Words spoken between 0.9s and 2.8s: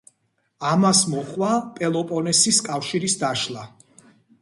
მოჰყვა პელოპონესის